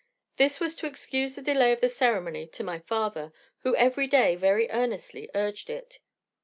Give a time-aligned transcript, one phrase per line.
[0.37, 4.35] This was to excuse the delay of the ceremony to my father, who every day
[4.35, 5.99] very earnestly urged it.